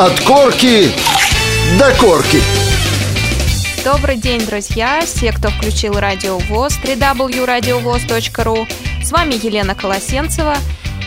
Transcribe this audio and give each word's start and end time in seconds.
От 0.00 0.18
корки 0.20 0.88
до 1.78 1.92
корки. 2.00 2.40
Добрый 3.84 4.16
день, 4.16 4.40
друзья! 4.48 5.00
Все, 5.02 5.30
кто 5.30 5.50
включил 5.50 5.92
Радио 5.92 6.38
ВОЗ, 6.38 6.80
www.radiovoz.ru. 6.82 8.64
С 9.02 9.12
вами 9.12 9.34
Елена 9.34 9.74
Колосенцева. 9.74 10.54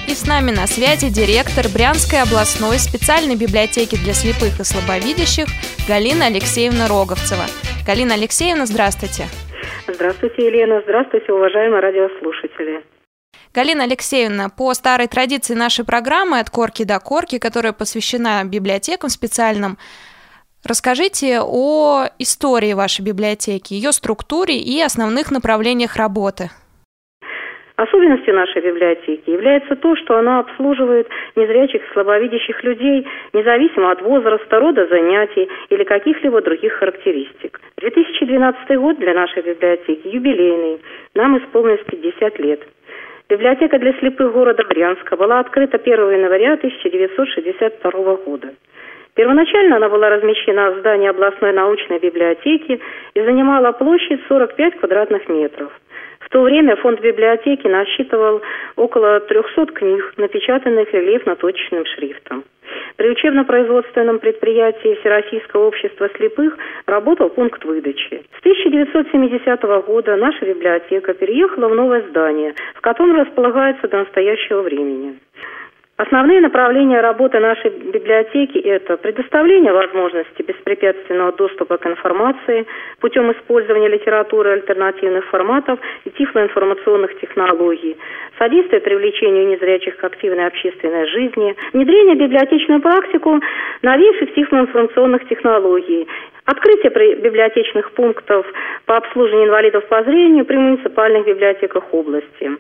И 0.08 0.14
с 0.14 0.28
нами 0.28 0.52
на 0.52 0.68
связи 0.68 1.10
директор 1.10 1.66
Брянской 1.74 2.22
областной 2.22 2.78
специальной 2.78 3.36
библиотеки 3.36 3.96
для 3.96 4.14
слепых 4.14 4.60
и 4.60 4.64
слабовидящих 4.64 5.48
Галина 5.88 6.28
Алексеевна 6.28 6.88
Роговцева. 6.88 7.46
Галина 7.88 8.14
Алексеевна, 8.14 8.68
здравствуйте. 8.68 9.26
Здравствуйте, 9.88 10.46
Елена. 10.46 10.84
Здравствуйте, 10.86 11.34
уважаемые 11.34 11.82
радиослушатели. 11.82 12.84
Галина 13.56 13.84
Алексеевна, 13.84 14.50
по 14.50 14.74
старой 14.74 15.08
традиции 15.08 15.54
нашей 15.54 15.86
программы 15.86 16.40
«От 16.40 16.50
корки 16.50 16.86
до 16.86 17.00
корки», 17.00 17.38
которая 17.38 17.72
посвящена 17.72 18.42
библиотекам 18.46 19.10
специальным, 19.10 19.78
расскажите 20.68 21.40
о 21.40 22.06
истории 22.18 22.74
вашей 22.74 23.06
библиотеки, 23.06 23.76
ее 23.76 23.92
структуре 23.92 24.58
и 24.58 24.82
основных 24.82 25.30
направлениях 25.30 25.98
работы. 25.98 26.50
Особенностью 27.76 28.34
нашей 28.34 28.62
библиотеки 28.62 29.30
является 29.30 29.76
то, 29.76 29.96
что 29.98 30.18
она 30.18 30.40
обслуживает 30.40 31.08
незрячих 31.36 31.82
слабовидящих 31.94 32.64
людей 32.64 33.06
независимо 33.34 33.92
от 33.92 34.02
возраста, 34.02 34.60
рода 34.60 34.88
занятий 34.88 35.48
или 35.70 35.84
каких-либо 35.84 36.42
других 36.42 36.74
характеристик. 36.74 37.62
2012 37.78 38.78
год 38.78 38.98
для 38.98 39.14
нашей 39.14 39.44
библиотеки 39.44 40.08
юбилейный. 40.08 40.82
Нам 41.14 41.38
исполнилось 41.38 41.84
50 41.86 42.40
лет. 42.40 42.62
Библиотека 43.34 43.80
для 43.80 43.94
слепых 43.94 44.32
города 44.32 44.64
Брянска 44.64 45.18
была 45.18 45.40
открыта 45.40 45.78
1 45.78 46.12
января 46.12 46.54
1962 46.54 48.16
года. 48.18 48.54
Первоначально 49.16 49.78
она 49.78 49.90
была 49.90 50.10
размещена 50.10 50.70
в 50.70 50.80
здании 50.82 51.10
областной 51.10 51.52
научной 51.52 51.98
библиотеки 51.98 52.80
и 53.16 53.22
занимала 53.22 53.72
площадь 53.72 54.20
45 54.28 54.76
квадратных 54.76 55.28
метров. 55.30 55.72
В 56.20 56.30
то 56.30 56.44
время 56.44 56.76
фонд 56.76 57.02
библиотеки 57.02 57.66
насчитывал 57.66 58.44
около 58.76 59.20
300 59.22 59.66
книг, 59.66 60.14
напечатанных 60.18 60.94
рельефно-точечным 60.94 61.86
шрифтом. 61.86 62.44
При 62.96 63.10
учебно-производственном 63.10 64.20
предприятии 64.20 64.98
Всероссийского 65.00 65.68
общества 65.68 66.10
слепых 66.16 66.58
работал 66.86 67.30
пункт 67.30 67.64
выдачи. 67.64 68.24
С 68.38 68.40
1970 68.40 69.62
года 69.86 70.16
наша 70.16 70.46
библиотека 70.46 71.14
переехала 71.14 71.68
в 71.70 71.76
новое 71.76 72.04
здание, 72.10 72.54
в 72.76 72.82
котором 72.82 73.16
располагается 73.16 73.88
до 73.88 74.00
настоящего 74.00 74.62
времени. 74.62 75.20
Основные 75.96 76.42
направления 76.42 77.02
работы 77.02 77.40
нашей 77.40 77.70
библиотеки– 77.70 78.58
это 78.64 78.98
предоставление 78.98 79.72
возможности 79.72 80.42
беспрепятственного 80.42 81.34
доступа 81.34 81.78
к 81.78 81.86
информации 81.86 82.66
путем 83.00 83.32
использования 83.32 83.90
литературы 83.90 84.54
альтернативных 84.54 85.24
форматов 85.26 85.80
и 86.06 86.10
тифлоинформационных 86.10 87.20
технологий, 87.20 87.96
содействие 88.40 88.82
привлечению 88.82 89.50
незрячих 89.50 89.98
к 89.98 90.04
активной 90.04 90.48
общественной 90.48 91.08
жизни, 91.10 91.56
внедрение 91.74 92.16
в 92.16 92.20
библиотечную 92.20 92.82
практику 92.82 93.40
новейших 93.84 94.34
тифлоинформационных 94.34 95.28
технологий, 95.28 96.08
Открытие 96.46 96.92
библиотечных 97.22 97.94
пунктов 97.94 98.46
по 98.86 98.98
обслуживанию 98.98 99.48
инвалидов 99.48 99.88
по 99.88 100.04
зрению 100.04 100.44
при 100.44 100.58
муниципальных 100.58 101.26
библиотеках 101.26 101.94
области. 101.94 102.52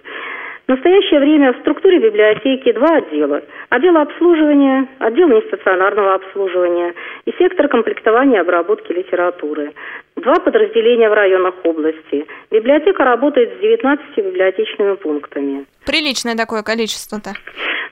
В 0.65 0.69
настоящее 0.69 1.19
время 1.19 1.51
в 1.51 1.59
структуре 1.59 1.99
библиотеки 1.99 2.71
два 2.71 2.95
отдела. 2.95 3.41
Отдел 3.67 3.97
обслуживания, 3.97 4.87
отдел 4.99 5.27
нестационарного 5.27 6.15
обслуживания 6.15 6.93
и 7.25 7.33
сектор 7.37 7.67
комплектования 7.67 8.37
и 8.37 8.41
обработки 8.41 8.93
литературы. 8.93 9.73
Два 10.15 10.35
подразделения 10.35 11.09
в 11.09 11.13
районах 11.13 11.55
области. 11.65 12.25
Библиотека 12.49 13.03
работает 13.03 13.57
с 13.57 13.61
19 13.61 14.17
библиотечными 14.19 14.95
пунктами. 14.95 15.65
Приличное 15.85 16.37
такое 16.37 16.63
количество-то. 16.63 17.31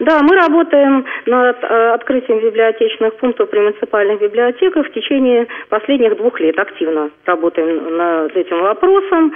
Да, 0.02 0.20
мы 0.24 0.36
работаем 0.36 1.06
над 1.28 1.64
э, 1.64 1.90
открытием 1.94 2.40
библиотечных 2.40 3.18
пунктов 3.18 3.52
при 3.52 3.60
муниципальных 3.60 4.20
библиотеках 4.20 4.88
в 4.88 4.94
течение 4.94 5.46
последних 5.70 6.18
двух 6.18 6.40
лет. 6.40 6.58
Активно 6.58 7.12
работаем 7.28 7.98
над 7.98 8.36
этим 8.36 8.62
вопросом. 8.64 9.32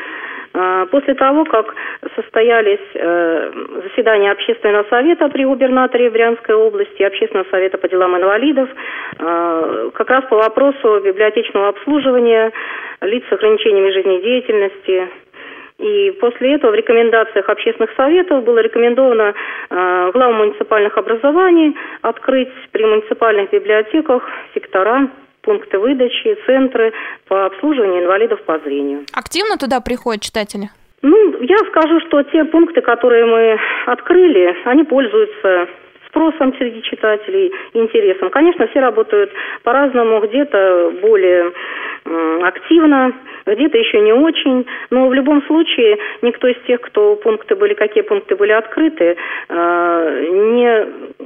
А, 0.55 0.87
после 0.87 1.13
того, 1.13 1.45
как 1.45 1.75
состоялись 2.15 2.79
э, 2.95 3.51
заседания 3.83 4.31
общественного 4.31 4.85
совета 4.89 5.29
при 5.29 5.45
губернаторе 5.45 6.09
Брянской 6.09 6.55
области, 6.55 7.03
общественного 7.03 7.45
совета 7.51 7.77
по 7.77 7.87
делам 7.87 8.17
инвалидов, 8.17 8.67
как 9.17 10.09
раз 10.09 10.23
по 10.25 10.37
вопросу 10.37 10.99
библиотечного 11.05 11.69
обслуживания 11.69 12.51
лиц 13.01 13.23
с 13.29 13.31
ограничениями 13.31 13.91
жизнедеятельности, 13.91 15.09
и 15.77 16.11
после 16.21 16.55
этого 16.55 16.71
в 16.71 16.75
рекомендациях 16.75 17.49
общественных 17.49 17.91
советов 17.95 18.43
было 18.43 18.59
рекомендовано 18.59 19.33
э, 19.69 20.11
главам 20.13 20.35
муниципальных 20.35 20.97
образований 20.97 21.75
открыть 22.01 22.49
при 22.71 22.85
муниципальных 22.85 23.51
библиотеках 23.51 24.23
сектора 24.53 25.09
пункты 25.41 25.77
выдачи, 25.77 26.37
центры 26.45 26.91
по 27.27 27.45
обслуживанию 27.45 28.03
инвалидов 28.03 28.41
по 28.45 28.57
зрению. 28.59 29.05
Активно 29.13 29.57
туда 29.57 29.79
приходят 29.79 30.23
читатели? 30.23 30.69
Ну, 31.01 31.41
я 31.41 31.57
скажу, 31.69 31.99
что 32.07 32.23
те 32.23 32.45
пункты, 32.45 32.81
которые 32.81 33.25
мы 33.25 33.59
открыли, 33.85 34.55
они 34.65 34.83
пользуются 34.83 35.67
спросом 36.15 36.53
среди 36.57 36.81
читателей, 36.81 37.51
интересом. 37.73 38.29
Конечно, 38.29 38.67
все 38.67 38.79
работают 38.79 39.29
по-разному, 39.63 40.21
где-то 40.21 40.93
более 41.01 41.51
активно, 42.43 43.13
где-то 43.45 43.77
еще 43.77 43.99
не 43.99 44.13
очень, 44.13 44.65
но 44.91 45.07
в 45.07 45.13
любом 45.13 45.41
случае 45.43 45.97
никто 46.21 46.47
из 46.47 46.57
тех, 46.67 46.79
кто 46.81 47.15
пункты 47.15 47.55
были, 47.55 47.73
какие 47.73 48.03
пункты 48.03 48.35
были 48.35 48.51
открыты, 48.51 49.17
э, 49.49 50.27
не, 50.31 50.85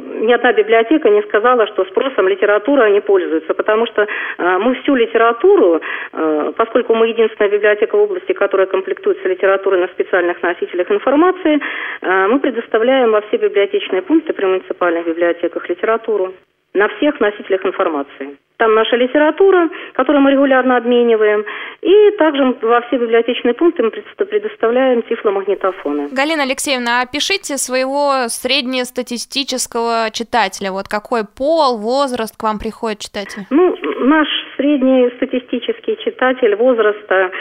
ни 0.09 0.31
одна 0.33 0.53
библиотека 0.53 1.09
не 1.09 1.21
сказала, 1.23 1.67
что 1.67 1.85
спросом 1.85 2.27
литература 2.27 2.89
не 2.89 3.01
пользуется, 3.01 3.53
потому 3.53 3.85
что 3.87 4.03
э, 4.03 4.57
мы 4.57 4.75
всю 4.75 4.95
литературу, 4.95 5.81
э, 6.13 6.53
поскольку 6.55 6.95
мы 6.95 7.07
единственная 7.07 7.51
библиотека 7.51 7.95
в 7.95 8.01
области, 8.01 8.33
которая 8.33 8.67
комплектуется 8.67 9.27
литературой 9.27 9.81
на 9.81 9.87
специальных 9.87 10.41
носителях 10.41 10.91
информации, 10.91 11.59
мы 12.01 12.39
предоставляем 12.39 13.11
во 13.11 13.21
все 13.21 13.37
библиотечные 13.37 14.01
пункты 14.01 14.33
при 14.33 14.45
муниципальных 14.45 15.05
библиотеках 15.05 15.69
литературу 15.69 16.33
на 16.73 16.87
всех 16.89 17.19
носителях 17.19 17.65
информации. 17.65 18.37
Там 18.57 18.75
наша 18.75 18.97
литература, 18.97 19.69
которую 19.93 20.21
мы 20.21 20.31
регулярно 20.31 20.75
обмениваем. 20.75 21.45
И 21.81 22.11
также 22.17 22.43
во 22.61 22.81
все 22.81 22.97
библиотечные 22.97 23.53
пункты 23.53 23.83
мы 23.83 23.91
предоставляем 23.91 25.01
тифломагнитофоны. 25.03 26.09
Галина 26.11 26.43
Алексеевна, 26.43 27.01
опишите 27.01 27.57
своего 27.57 28.27
среднестатистического 28.27 30.09
читателя. 30.11 30.73
Вот 30.73 30.89
какой 30.89 31.21
пол, 31.23 31.77
возраст 31.77 32.35
к 32.35 32.43
вам 32.43 32.59
приходит 32.59 32.99
читатель? 32.99 33.43
Ну, 33.49 33.77
наш 34.01 34.27
средний 34.57 35.09
статистический 35.15 35.97
читатель 36.03 36.53
возраста 36.57 37.31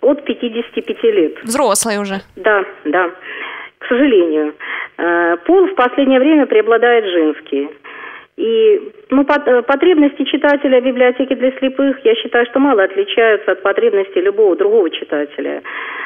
от 0.00 0.24
55 0.24 1.02
лет. 1.02 1.42
Взрослый 1.42 1.98
уже? 1.98 2.20
Да, 2.36 2.64
да. 2.84 3.10
К 3.78 3.86
сожалению. 3.88 4.54
Э, 4.96 5.36
пол 5.44 5.66
в 5.66 5.74
последнее 5.74 6.20
время 6.20 6.46
преобладает 6.46 7.04
женский. 7.04 7.68
И 8.38 8.92
ну, 9.10 9.24
потребности 9.24 10.22
читателя 10.22 10.80
библиотеки 10.80 11.34
для 11.34 11.50
слепых, 11.58 11.98
я 12.04 12.14
считаю, 12.14 12.46
что 12.46 12.60
мало 12.60 12.84
отличаются 12.84 13.50
от 13.50 13.62
потребностей 13.62 14.20
любого 14.20 14.54
другого 14.54 14.88
читателя. 14.90 15.60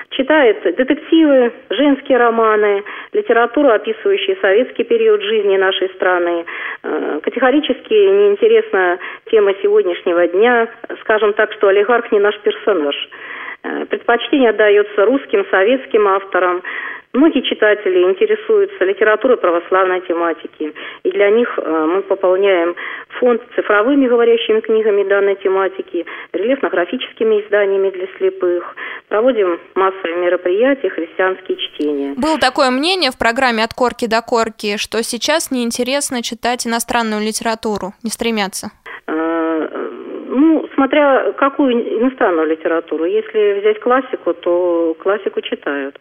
Читает 0.09 0.63
детективы, 0.63 1.53
женские 1.69 2.17
романы, 2.17 2.85
литературу, 3.13 3.69
описывающую 3.69 4.39
советский 4.41 4.85
период 4.85 5.21
жизни 5.21 5.59
нашей 5.59 5.91
страны. 5.91 6.47
Э, 6.83 7.21
категорически 7.23 7.93
неинтересна 7.93 8.99
тема 9.31 9.53
сегодняшнего 9.63 10.27
дня. 10.29 10.69
Скажем 11.03 11.35
так, 11.35 11.53
что 11.53 11.69
олигарх 11.69 12.11
не 12.13 12.19
наш 12.19 12.39
персонаж. 12.41 12.97
Э, 13.63 13.85
предпочтение 13.85 14.51
отдается 14.51 15.05
русским, 15.05 15.45
советским 15.51 16.09
авторам. 16.09 16.63
Многие 17.15 17.43
читатели 17.43 18.05
интересуются 18.05 18.85
литературой 18.85 19.37
православной 19.37 20.01
тематики, 20.01 20.73
и 21.03 21.11
для 21.11 21.29
них 21.29 21.59
э, 21.59 21.87
мы 21.87 22.01
пополняем 22.01 22.75
фонд 23.21 23.43
цифровыми 23.55 24.09
говорящими 24.09 24.61
книгами 24.61 25.05
данной 25.07 25.37
тематики, 25.37 26.07
рельефно-графическими 26.33 27.43
изданиями 27.43 27.91
для 27.91 28.07
слепых, 28.17 28.75
проводим 29.09 29.61
массовые 29.75 30.17
мероприятия, 30.17 30.89
христианские 30.89 31.59
чтения. 31.59 32.15
Было 32.17 32.39
такое 32.39 32.71
мнение 32.71 33.11
в 33.11 33.19
программе 33.19 33.63
«От 33.63 33.75
корки 33.75 34.07
до 34.07 34.23
корки», 34.23 34.79
что 34.79 35.03
сейчас 35.03 35.51
неинтересно 35.51 36.23
читать 36.23 36.67
иностранную 36.67 37.21
литературу, 37.21 37.93
не 38.03 38.09
стремятся. 38.09 38.71
Э, 39.07 39.69
ну, 40.29 40.67
смотря 40.75 41.33
какую 41.33 41.75
иностранную 41.75 42.49
литературу. 42.49 43.05
Если 43.05 43.61
взять 43.61 43.81
классику, 43.81 44.33
то 44.33 44.97
классику 44.99 45.43
читают. 45.43 46.01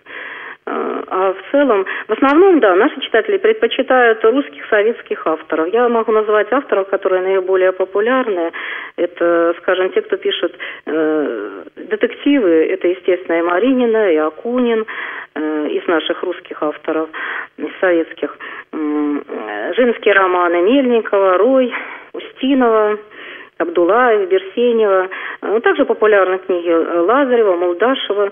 А 0.73 1.33
в 1.33 1.51
целом, 1.51 1.85
в 2.07 2.13
основном, 2.13 2.61
да, 2.61 2.75
наши 2.75 2.99
читатели 3.01 3.37
предпочитают 3.37 4.23
русских 4.23 4.65
советских 4.69 5.27
авторов. 5.27 5.67
Я 5.73 5.89
могу 5.89 6.13
назвать 6.13 6.51
авторов, 6.51 6.87
которые 6.87 7.21
наиболее 7.21 7.73
популярны. 7.73 8.51
Это, 8.95 9.53
скажем, 9.57 9.91
те, 9.91 10.01
кто 10.01 10.15
пишет 10.15 10.55
э, 10.85 11.63
детективы, 11.75 12.67
это, 12.67 12.87
естественно, 12.87 13.39
и 13.39 13.41
Маринина, 13.41 14.13
и 14.13 14.15
Акунин, 14.15 14.85
э, 15.35 15.67
из 15.71 15.85
наших 15.87 16.23
русских 16.23 16.63
авторов, 16.63 17.09
из 17.57 17.71
советских. 17.81 18.37
Э, 18.71 19.73
женские 19.75 20.13
романы 20.13 20.61
Мельникова, 20.61 21.37
Рой, 21.37 21.73
Устинова, 22.13 22.97
Абдулаев, 23.57 24.29
Берсенева. 24.29 25.09
Ну, 25.41 25.59
также 25.59 25.83
популярны 25.83 26.37
книги 26.37 26.69
Лазарева, 26.69 27.57
Молдашева. 27.57 28.31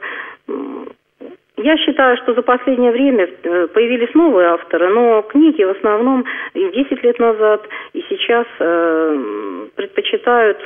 Я 1.61 1.75
считаю, 1.77 2.15
что 2.17 2.33
за 2.33 2.41
последнее 2.41 2.91
время 2.91 3.27
э, 3.44 3.67
появились 3.67 4.13
новые 4.13 4.47
авторы, 4.50 4.88
но 4.94 5.21
книги 5.23 5.61
в 5.63 5.71
основном 5.71 6.23
и 6.53 6.71
10 6.71 7.03
лет 7.03 7.19
назад, 7.19 7.67
и 7.91 8.01
сейчас 8.07 8.47
э, 8.59 9.67
предпочитают, 9.75 10.57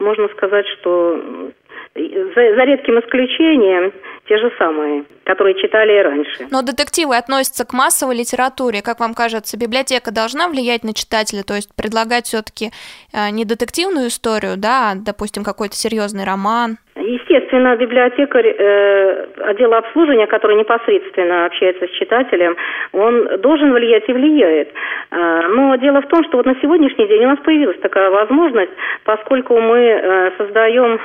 можно 0.00 0.26
сказать, 0.28 0.66
что 0.78 1.52
за, 1.94 2.54
за 2.56 2.64
редким 2.64 2.98
исключением 2.98 3.92
те 4.26 4.38
же 4.38 4.50
самые, 4.58 5.04
которые 5.24 5.54
читали 5.60 5.92
и 5.92 6.02
раньше. 6.02 6.48
Но 6.50 6.62
детективы 6.62 7.16
относятся 7.16 7.64
к 7.64 7.72
массовой 7.72 8.16
литературе. 8.16 8.82
Как 8.82 8.98
вам 8.98 9.14
кажется, 9.14 9.56
библиотека 9.56 10.10
должна 10.10 10.48
влиять 10.48 10.82
на 10.82 10.92
читателя, 10.92 11.44
то 11.44 11.54
есть 11.54 11.70
предлагать 11.76 12.26
все-таки 12.26 12.70
э, 13.12 13.30
не 13.30 13.44
детективную 13.44 14.08
историю, 14.08 14.56
да, 14.56 14.90
а, 14.90 14.94
допустим, 14.96 15.44
какой-то 15.44 15.76
серьезный 15.76 16.24
роман? 16.24 16.78
Естественно, 16.94 17.74
библиотекарь 17.76 18.48
э, 18.48 19.26
отдела 19.44 19.78
обслуживания, 19.78 20.26
который 20.26 20.56
непосредственно 20.56 21.46
общается 21.46 21.86
с 21.86 21.90
читателем, 21.92 22.54
он 22.92 23.40
должен 23.40 23.72
влиять 23.72 24.06
и 24.08 24.12
влияет. 24.12 24.68
Э, 25.10 25.48
но 25.48 25.76
дело 25.76 26.02
в 26.02 26.08
том, 26.08 26.22
что 26.24 26.36
вот 26.36 26.44
на 26.44 26.54
сегодняшний 26.60 27.06
день 27.06 27.24
у 27.24 27.28
нас 27.28 27.38
появилась 27.38 27.78
такая 27.80 28.10
возможность, 28.10 28.72
поскольку 29.04 29.58
мы 29.58 29.78
э, 29.78 30.30
создаем 30.36 31.00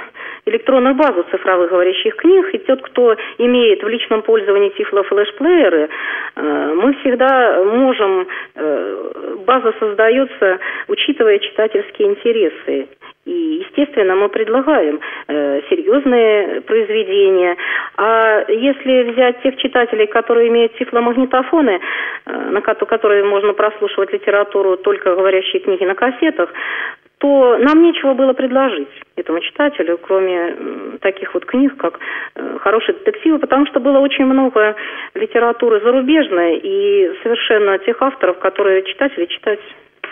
электронную 0.45 0.95
базу 0.95 1.25
цифровых 1.31 1.69
говорящих 1.69 2.17
книг, 2.17 2.53
и 2.53 2.57
тот, 2.57 2.81
кто 2.81 3.15
имеет 3.37 3.81
в 3.81 3.87
личном 3.87 4.23
пользовании 4.23 4.73
тифло-флешплееры, 4.77 5.87
э, 6.35 6.73
мы 6.75 6.95
всегда 6.95 7.63
можем, 7.63 8.27
э, 8.55 9.35
база 9.45 9.73
создается, 9.79 10.59
учитывая 10.89 11.39
читательские 11.39 12.09
интересы. 12.09 12.87
И, 13.27 13.65
естественно, 13.65 14.15
мы 14.15 14.29
предлагаем 14.29 15.01
э, 15.27 15.61
серьезные 15.69 16.61
произведения. 16.61 17.57
А 17.97 18.45
если 18.47 19.11
взять 19.11 19.41
тех 19.43 19.57
читателей, 19.57 20.07
которые 20.07 20.47
имеют 20.47 20.77
тифломагнитофоны, 20.77 21.79
э, 22.25 22.31
на 22.31 22.61
которые 22.61 23.25
можно 23.25 23.51
прослушивать 23.51 24.13
литературу, 24.13 24.77
только 24.77 25.13
говорящие 25.13 25.61
книги 25.61 25.83
на 25.83 25.95
кассетах, 25.95 26.53
то 27.17 27.57
нам 27.57 27.83
нечего 27.83 28.13
было 28.13 28.31
предложить 28.31 28.87
этому 29.17 29.41
читателю, 29.41 29.97
кроме 29.97 30.55
таких 31.01 31.33
вот 31.33 31.45
книг, 31.45 31.75
как 31.75 31.99
э, 32.35 32.57
«Хорошие 32.61 32.95
детективы», 32.95 33.39
потому 33.39 33.65
что 33.65 33.81
было 33.81 33.99
очень 33.99 34.25
много 34.25 34.75
литературы 35.15 35.81
зарубежной 35.81 36.59
и 36.59 37.11
совершенно 37.23 37.77
тех 37.79 38.01
авторов, 38.01 38.39
которые 38.39 38.83
читатели 38.83 39.25
читать 39.25 39.59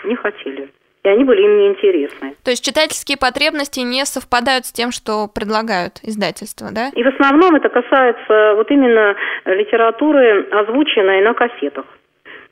не 0.04 0.16
хотели. 0.16 0.68
И 1.06 1.08
они 1.08 1.22
были 1.22 1.42
им 1.42 1.60
неинтересны. 1.60 2.34
То 2.44 2.50
есть 2.50 2.64
читательские 2.64 3.16
потребности 3.16 3.78
не 3.78 4.04
совпадают 4.04 4.66
с 4.66 4.72
тем, 4.72 4.90
что 4.90 5.28
предлагают 5.32 6.00
издательства, 6.02 6.70
да? 6.72 6.90
И 6.96 7.04
в 7.04 7.06
основном 7.06 7.54
это 7.54 7.68
касается 7.68 8.54
вот 8.56 8.68
именно 8.72 9.14
литературы, 9.44 10.48
озвученной 10.50 11.22
на 11.22 11.32
кассетах 11.34 11.84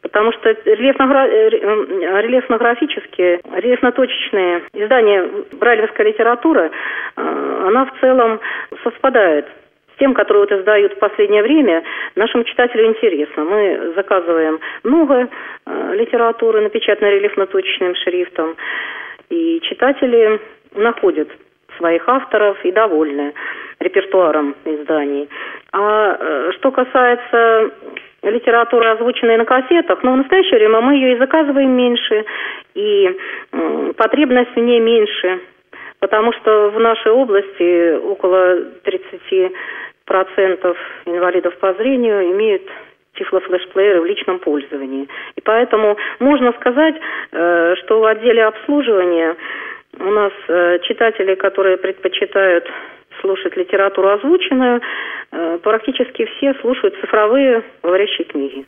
потому 0.03 0.33
что 0.33 0.51
рельефно-графические, 0.51 3.41
рельефно-точечные 3.57 4.63
издания 4.75 5.31
брайлевская 5.59 6.09
литература, 6.09 6.65
э, 6.67 6.71
она 7.17 7.87
в 7.87 7.93
целом 8.01 8.39
совпадает 8.83 9.47
тем, 9.99 10.15
которые 10.15 10.47
вот 10.47 10.53
издают 10.53 10.95
в 10.95 10.99
последнее 10.99 11.43
время, 11.43 11.83
нашему 12.15 12.45
читателю 12.45 12.87
интересно. 12.87 13.45
Мы 13.45 13.93
заказываем 13.97 14.61
много 14.83 15.29
э, 15.67 15.95
литературы, 15.95 16.61
напечатанной 16.63 17.19
рельефно-точечным 17.19 17.95
шрифтом, 17.97 18.57
и 19.31 19.61
читатели 19.63 20.41
находят 20.75 21.29
своих 21.79 22.09
авторов 22.09 22.65
и 22.65 22.73
довольны 22.73 23.33
репертуаром 23.81 24.55
изданий. 24.65 25.29
А 25.73 26.17
э, 26.19 26.53
что 26.59 26.71
касается 26.71 27.71
литературы, 28.23 28.89
озвученной 28.91 29.37
на 29.37 29.45
кассетах, 29.45 30.03
но 30.03 30.13
в 30.13 30.17
настоящее 30.17 30.59
время 30.59 30.81
мы 30.81 30.95
ее 30.95 31.15
и 31.15 31.19
заказываем 31.19 31.71
меньше, 31.71 32.25
и 32.75 33.19
потребность 33.97 34.55
в 34.57 34.61
ней 34.61 34.81
меньше, 34.81 35.41
потому 36.05 36.35
что 36.35 36.69
в 36.69 36.79
нашей 36.79 37.13
области 37.13 37.97
около 37.97 38.59
30% 38.85 40.77
инвалидов 41.07 41.57
по 41.61 41.73
зрению 41.73 42.31
имеют 42.33 42.63
тифлофлешплееры 43.15 44.03
в 44.03 44.05
личном 44.05 44.39
пользовании. 44.39 45.09
И 45.37 45.41
поэтому 45.41 45.97
можно 46.19 46.53
сказать, 46.61 46.97
э, 47.33 47.75
что 47.83 48.01
в 48.01 48.05
отделе 48.05 48.45
обслуживания 48.45 49.35
у 49.99 50.11
нас 50.11 50.33
э, 50.49 50.81
читатели, 50.83 51.37
которые 51.37 51.79
предпочитают 51.79 52.71
слушать 53.23 53.57
литературу 53.57 54.11
озвученную, 54.11 54.83
э, 55.33 55.59
практически 55.63 56.27
все 56.37 56.53
слушают 56.61 57.01
цифровые 57.01 57.63
говорящие 57.83 58.27
книги. 58.27 58.67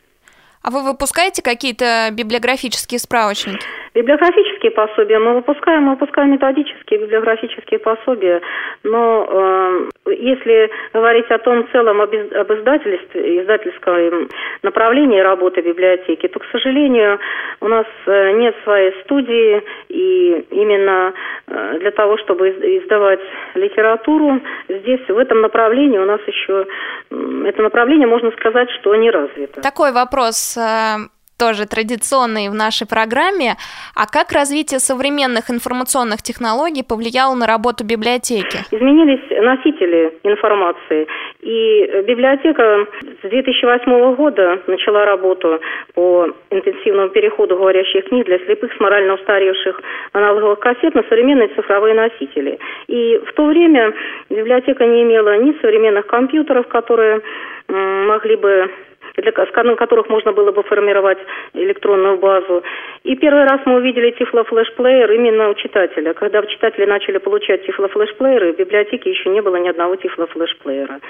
А 0.66 0.70
вы 0.70 0.82
выпускаете 0.82 1.42
какие-то 1.42 2.08
библиографические 2.10 2.98
справочники? 2.98 3.64
Библиографические 3.94 4.55
пособия. 4.70 5.18
Мы 5.18 5.34
выпускаем, 5.34 5.84
мы 5.84 5.90
выпускаем 5.92 6.32
методические 6.32 7.00
библиографические 7.00 7.78
пособия, 7.80 8.40
но 8.82 9.26
э, 9.28 10.12
если 10.12 10.70
говорить 10.92 11.30
о 11.30 11.38
том 11.38 11.66
целом 11.72 12.00
об, 12.00 12.12
об 12.14 12.52
издательстве, 12.52 13.42
издательском 13.42 14.28
направлении 14.62 15.20
работы 15.20 15.60
библиотеки, 15.60 16.28
то, 16.28 16.38
к 16.38 16.44
сожалению, 16.52 17.18
у 17.60 17.68
нас 17.68 17.86
э, 18.06 18.32
нет 18.32 18.54
своей 18.64 18.92
студии, 19.04 19.62
и 19.88 20.46
именно 20.50 21.12
э, 21.46 21.78
для 21.80 21.90
того, 21.90 22.16
чтобы 22.18 22.48
издавать 22.50 23.20
литературу, 23.54 24.40
здесь 24.68 25.06
в 25.08 25.18
этом 25.18 25.40
направлении 25.40 25.98
у 25.98 26.04
нас 26.04 26.20
еще, 26.26 26.66
это 27.10 27.62
направление, 27.62 28.06
можно 28.06 28.30
сказать, 28.32 28.70
что 28.80 28.94
не 28.96 29.10
развито. 29.10 29.62
Такой 29.62 29.92
вопрос 29.92 30.56
э, 30.56 30.96
тоже 31.38 31.66
традиционные 31.66 32.50
в 32.50 32.54
нашей 32.54 32.86
программе. 32.86 33.56
А 33.94 34.06
как 34.06 34.32
развитие 34.32 34.80
современных 34.80 35.50
информационных 35.50 36.22
технологий 36.22 36.82
повлияло 36.82 37.34
на 37.34 37.46
работу 37.46 37.84
библиотеки? 37.84 38.58
Изменились 38.70 39.24
носители 39.42 40.18
информации. 40.24 41.06
И 41.40 42.02
библиотека 42.06 42.86
с 43.22 43.28
2008 43.28 44.14
года 44.16 44.60
начала 44.66 45.04
работу 45.04 45.60
по 45.94 46.28
интенсивному 46.50 47.10
переходу 47.10 47.56
говорящих 47.56 48.08
книг 48.08 48.26
для 48.26 48.38
слепых 48.38 48.72
с 48.72 48.80
морально 48.80 49.14
устаревших 49.14 49.80
аналоговых 50.12 50.58
кассет 50.60 50.94
на 50.94 51.02
современные 51.04 51.48
цифровые 51.48 51.94
носители. 51.94 52.58
И 52.88 53.20
в 53.26 53.32
то 53.34 53.46
время 53.46 53.92
библиотека 54.30 54.84
не 54.86 55.02
имела 55.02 55.38
ни 55.38 55.52
современных 55.60 56.06
компьютеров, 56.06 56.66
которые 56.68 57.20
могли 57.68 58.36
бы 58.36 58.70
для, 59.16 59.32
с 59.32 59.76
которых 59.76 60.08
можно 60.08 60.32
было 60.32 60.52
бы 60.52 60.62
формировать 60.62 61.18
электронную 61.54 62.18
базу. 62.18 62.62
И 63.04 63.16
первый 63.16 63.44
раз 63.44 63.60
мы 63.64 63.76
увидели 63.76 64.10
тифло-флешплеер 64.10 65.12
именно 65.12 65.48
у 65.48 65.54
читателя. 65.54 66.14
Когда 66.14 66.42
читатели 66.46 66.84
начали 66.86 67.18
получать 67.18 67.66
тифло-флешплееры, 67.66 68.52
в 68.52 68.56
библиотеке 68.56 69.10
еще 69.10 69.30
не 69.30 69.40
было 69.40 69.56
ни 69.56 69.68
одного 69.68 69.96
тифло-флешплеера. 69.96 71.00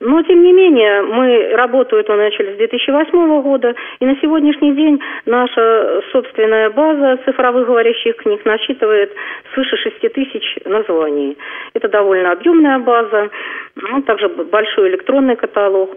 Но, 0.00 0.22
тем 0.22 0.42
не 0.42 0.52
менее, 0.52 1.02
мы 1.02 1.56
работу 1.56 1.96
эту 1.96 2.14
начали 2.14 2.54
с 2.54 2.56
2008 2.56 3.42
года, 3.42 3.74
и 4.00 4.06
на 4.06 4.16
сегодняшний 4.20 4.72
день 4.72 5.00
наша 5.24 6.02
собственная 6.12 6.70
база 6.70 7.18
цифровых 7.24 7.66
говорящих 7.66 8.16
книг 8.16 8.44
насчитывает 8.44 9.12
свыше 9.54 9.76
6 9.76 10.12
тысяч 10.12 10.58
названий. 10.64 11.38
Это 11.74 11.88
довольно 11.88 12.32
объемная 12.32 12.78
база, 12.80 13.30
ну, 13.76 14.02
также 14.02 14.28
большой 14.28 14.90
электронный 14.90 15.36
каталог. 15.36 15.96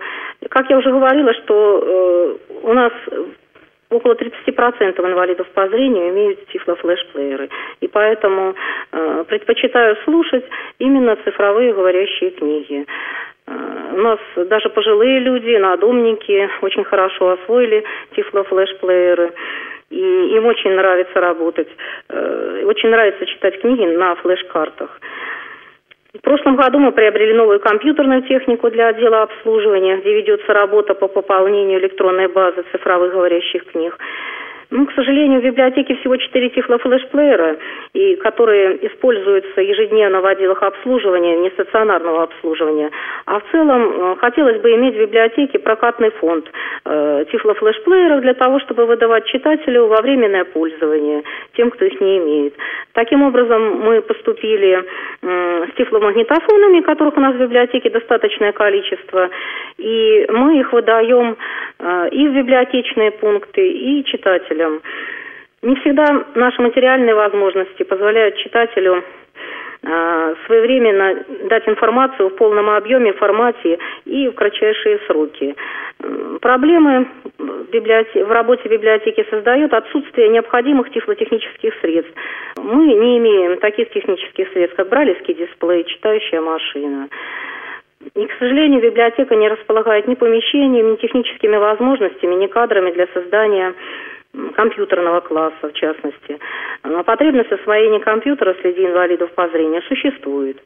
Как 0.50 0.70
я 0.70 0.78
уже 0.78 0.92
говорила, 0.92 1.34
что 1.34 1.82
э, 1.84 2.36
у 2.64 2.74
нас 2.74 2.94
около 3.90 4.14
30% 4.14 5.00
инвалидов 5.00 5.48
по 5.54 5.68
зрению 5.70 6.10
имеют 6.10 6.46
тифлофлешплееры. 6.48 7.50
И 7.80 7.88
поэтому 7.88 8.54
э, 8.92 9.24
предпочитаю 9.28 9.96
слушать 10.04 10.46
именно 10.80 11.16
цифровые 11.24 11.74
говорящие 11.74 12.32
книги. 12.32 12.86
Э, 13.48 13.94
у 13.94 14.02
нас 14.02 14.20
даже 14.36 14.70
пожилые 14.70 15.20
люди, 15.20 15.56
надомники 15.56 16.50
очень 16.62 16.84
хорошо 16.84 17.32
освоили 17.32 17.84
тифло-флешплееры. 18.16 19.34
И 19.90 20.02
им 20.36 20.46
очень 20.46 20.72
нравится 20.72 21.20
работать. 21.20 21.70
Э, 22.10 22.64
очень 22.66 22.90
нравится 22.90 23.26
читать 23.26 23.60
книги 23.62 23.86
на 23.86 24.16
флеш-картах. 24.16 25.00
В 26.14 26.22
прошлом 26.22 26.56
году 26.56 26.80
мы 26.80 26.92
приобрели 26.92 27.34
новую 27.34 27.60
компьютерную 27.60 28.24
технику 28.24 28.70
для 28.72 28.88
отдела 28.88 29.24
обслуживания, 29.24 29.98
где 29.98 30.16
ведется 30.16 30.52
работа 30.54 30.94
по 30.96 31.08
пополнению 31.08 31.80
электронной 31.80 32.28
базы 32.28 32.64
цифровых 32.72 33.14
говорящих 33.14 33.66
книг. 33.72 33.98
Ну, 34.70 34.86
к 34.86 34.92
сожалению, 34.94 35.40
в 35.40 35.46
библиотеке 35.46 35.96
всего 35.96 36.18
четыре 36.18 36.50
тифлофлешплеера, 36.50 37.56
и 37.94 38.18
которые 38.18 38.86
используются 38.86 39.62
ежедневно 39.62 40.20
в 40.20 40.26
отделах 40.26 40.62
обслуживания, 40.62 41.38
не 41.38 41.50
стационарного 41.52 42.24
обслуживания. 42.24 42.92
А 43.26 43.40
в 43.40 43.44
целом 43.52 43.82
э, 43.82 44.16
хотелось 44.18 44.60
бы 44.60 44.76
иметь 44.76 44.96
в 44.96 45.00
библиотеке 45.00 45.60
прокатный 45.60 46.12
фонд 46.12 46.52
э, 46.84 47.26
тифлофлешплееров 47.32 48.20
для 48.22 48.34
того, 48.34 48.60
чтобы 48.60 48.86
выдавать 48.86 49.26
читателю 49.28 49.88
во 49.88 50.02
временное 50.02 50.44
пользование 50.44 51.24
тем, 51.56 51.72
кто 51.72 51.86
их 51.86 52.02
не 52.02 52.18
имеет. 52.18 52.54
Таким 52.92 53.24
образом, 53.24 53.80
мы 53.80 54.02
поступили 54.02 54.84
э, 55.22 55.66
с 55.72 55.78
тифломагнитофонами, 55.78 56.82
которых 56.82 57.16
у 57.16 57.22
нас 57.22 57.36
в 57.36 57.40
библиотеке 57.40 57.90
достаточное 57.90 58.52
количество, 58.52 59.30
и 59.78 60.26
мы 60.30 60.60
их 60.60 60.74
выдаем 60.74 61.38
э, 61.80 62.10
и 62.12 62.28
в 62.28 62.34
библиотечные 62.34 63.12
пункты, 63.12 63.66
и 63.66 64.04
читателям 64.04 64.57
читателям. 64.58 64.82
Не 65.62 65.76
всегда 65.78 66.26
наши 66.36 66.62
материальные 66.62 67.16
возможности 67.16 67.84
позволяют 67.84 68.38
читателю 68.38 69.04
а, 69.84 70.34
своевременно 70.46 71.24
дать 71.50 71.68
информацию 71.68 72.30
в 72.30 72.36
полном 72.36 72.70
объеме, 72.70 73.14
формате 73.14 73.80
и 74.06 74.28
в 74.28 74.34
кратчайшие 74.34 75.00
сроки. 75.08 75.56
Проблемы 76.42 77.08
в, 77.40 77.72
библиотеке, 77.72 78.24
в 78.24 78.32
работе 78.32 78.70
библиотеки 78.70 79.26
создает 79.30 79.74
отсутствие 79.74 80.30
необходимых 80.30 80.92
тифлотехнических 80.92 81.74
средств. 81.82 82.14
Мы 82.58 82.86
не 82.86 83.18
имеем 83.18 83.58
таких 83.58 83.90
технических 83.90 84.52
средств, 84.54 84.78
как 84.78 84.90
бралевский 84.90 85.34
дисплей, 85.34 85.84
читающая 85.86 86.42
машина. 86.42 87.10
И, 88.14 88.26
к 88.26 88.34
сожалению, 88.40 88.82
библиотека 88.82 89.36
не 89.36 89.50
располагает 89.50 90.08
ни 90.08 90.16
помещениями, 90.16 90.92
ни 90.92 90.96
техническими 90.96 91.58
возможностями, 91.58 92.36
ни 92.36 92.48
кадрами 92.48 92.92
для 92.92 93.08
создания 93.14 93.74
компьютерного 94.56 95.22
класса, 95.22 95.70
в 95.70 95.74
частности. 95.74 96.40
Но 96.84 97.04
потребность 97.04 97.52
освоения 97.52 98.00
компьютера 98.00 98.56
среди 98.62 98.86
инвалидов 98.86 99.32
по 99.34 99.48
зрению 99.50 99.82
существует. 99.84 100.58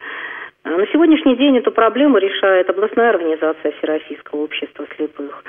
На 0.63 0.86
сегодняшний 0.88 1.36
день 1.36 1.58
эту 1.58 1.72
проблему 1.72 2.18
решает 2.18 2.70
областная 2.70 3.10
организация 3.10 3.72
Всероссийского 3.72 4.42
общества 4.42 4.86
слепых. 4.96 5.44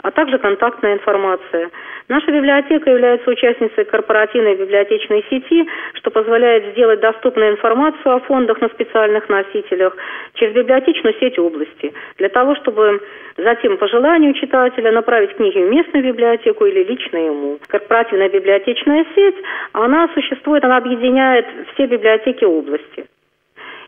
а 0.05 0.11
также 0.11 0.37
контактная 0.37 0.93
информация. 0.93 1.71
Наша 2.09 2.27
библиотека 2.27 2.91
является 2.91 3.27
участницей 3.27 3.85
корпоративной 3.85 4.55
библиотечной 4.55 5.25
сети, 5.31 5.67
что 5.95 6.11
позволяет 6.11 6.73
сделать 6.73 6.99
доступную 6.99 7.53
информацию 7.53 8.13
о 8.15 8.19
фондах 8.19 8.61
на 8.61 8.69
специальных 8.69 9.27
носителях 9.29 9.97
через 10.35 10.53
библиотечную 10.53 11.15
сеть 11.19 11.39
области, 11.39 11.91
для 12.19 12.29
того, 12.29 12.53
чтобы 12.57 13.01
затем 13.37 13.77
по 13.77 13.87
желанию 13.87 14.35
читателя 14.35 14.91
направить 14.91 15.35
книги 15.37 15.57
в 15.57 15.71
местную 15.71 16.05
библиотеку 16.05 16.65
или 16.65 16.83
лично 16.83 17.17
ему. 17.17 17.57
Корпоративная 17.67 18.29
библиотечная 18.29 19.07
сеть, 19.15 19.37
она 19.73 20.07
существует, 20.13 20.63
она 20.63 20.77
объединяет 20.77 21.47
все 21.73 21.87
библиотеки 21.87 22.43
области. 22.43 23.07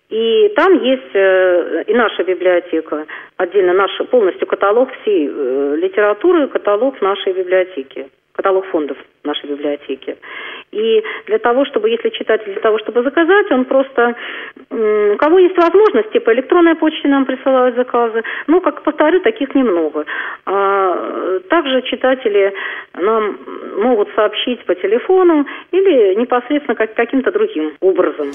И 0.09 0.53
там 0.55 0.81
есть 0.83 1.13
э, 1.13 1.83
и 1.87 1.93
наша 1.93 2.23
библиотека, 2.23 3.05
отдельно 3.35 3.73
наш 3.73 3.91
полностью 4.09 4.47
каталог 4.47 4.89
всей 5.01 5.27
э, 5.27 5.75
литературы, 5.81 6.47
каталог 6.47 7.01
нашей 7.01 7.33
библиотеки, 7.33 8.07
каталог 8.33 8.65
фондов 8.67 8.97
нашей 9.25 9.49
библиотеки. 9.49 10.15
И 10.71 11.03
для 11.25 11.39
того, 11.39 11.65
чтобы, 11.65 11.89
если 11.89 12.09
читатель 12.09 12.53
для 12.53 12.61
того, 12.61 12.77
чтобы 12.79 13.03
заказать, 13.03 13.51
он 13.51 13.65
просто, 13.65 14.15
у 14.69 15.17
кого 15.17 15.39
есть 15.39 15.57
возможности, 15.57 16.19
по 16.19 16.33
электронной 16.33 16.75
почте 16.75 17.07
нам 17.07 17.25
присылают 17.25 17.75
заказы. 17.75 18.23
Ну, 18.47 18.61
как 18.61 18.83
повторю, 18.83 19.19
таких 19.21 19.55
немного. 19.55 20.05
А, 20.45 21.39
также 21.49 21.81
читатели 21.83 22.53
нам 22.95 23.37
могут 23.77 24.09
сообщить 24.15 24.63
по 24.65 24.75
телефону 24.75 25.45
или 25.71 26.15
непосредственно 26.15 26.75
как, 26.75 26.93
каким-то 26.93 27.31
другим 27.31 27.73
образом. 27.81 28.31